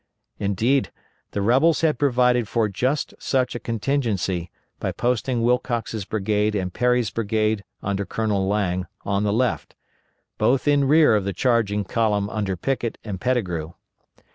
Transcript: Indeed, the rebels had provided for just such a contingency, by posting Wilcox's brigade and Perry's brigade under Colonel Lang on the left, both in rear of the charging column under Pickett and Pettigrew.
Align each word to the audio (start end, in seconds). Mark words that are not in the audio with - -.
Indeed, 0.39 0.91
the 1.29 1.43
rebels 1.43 1.81
had 1.81 1.99
provided 1.99 2.47
for 2.47 2.67
just 2.67 3.13
such 3.19 3.53
a 3.53 3.59
contingency, 3.59 4.49
by 4.79 4.91
posting 4.93 5.43
Wilcox's 5.43 6.05
brigade 6.05 6.55
and 6.55 6.73
Perry's 6.73 7.11
brigade 7.11 7.63
under 7.83 8.03
Colonel 8.03 8.47
Lang 8.47 8.87
on 9.05 9.21
the 9.21 9.31
left, 9.31 9.75
both 10.39 10.67
in 10.67 10.85
rear 10.85 11.15
of 11.15 11.23
the 11.23 11.33
charging 11.33 11.83
column 11.83 12.31
under 12.31 12.55
Pickett 12.57 12.97
and 13.03 13.21
Pettigrew. 13.21 13.73